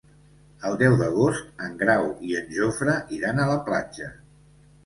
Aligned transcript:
El 0.69 0.77
deu 0.81 0.95
d'agost 1.01 1.51
en 1.67 1.77
Grau 1.83 2.07
i 2.31 2.33
en 2.41 2.49
Jofre 2.57 2.97
iran 3.19 3.43
a 3.45 3.49
la 3.55 3.63
platja. 3.69 4.13